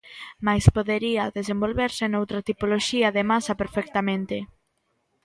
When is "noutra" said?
2.07-2.43